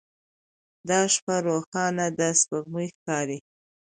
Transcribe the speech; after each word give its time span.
دا 0.89 0.99
شپه 1.13 1.35
روښانه 1.47 2.07
ده 2.17 2.29
سپوږمۍ 2.41 2.87
ښکاري 2.95 3.37